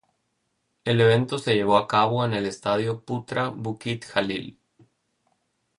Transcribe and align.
El 0.83 0.99
evento 0.99 1.37
se 1.37 1.53
llevó 1.53 1.77
a 1.77 1.87
cabo 1.87 2.25
en 2.25 2.33
el 2.33 2.47
estadio 2.47 3.01
Putra 3.05 3.49
Bukit 3.49 4.03
Jalil. 4.05 4.57